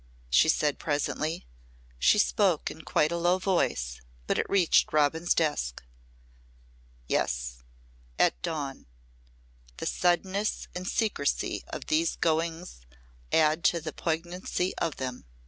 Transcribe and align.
she 0.31 0.49
said 0.49 0.79
presently. 0.79 1.45
She 1.99 2.17
spoke 2.17 2.71
in 2.71 2.81
quite 2.81 3.11
a 3.11 3.17
low 3.17 3.37
voice, 3.37 4.01
but 4.25 4.39
it 4.39 4.49
reached 4.49 4.91
Robin's 4.91 5.35
desk. 5.35 5.83
"Yes. 7.07 7.61
At 8.17 8.41
dawn. 8.41 8.87
The 9.77 9.85
suddenness 9.85 10.67
and 10.73 10.87
secrecy 10.87 11.63
of 11.67 11.85
these 11.85 12.15
goings 12.15 12.81
add 13.31 13.63
to 13.65 13.79
the 13.79 13.93
poignancy 13.93 14.75
of 14.79 14.95
them. 14.95 15.25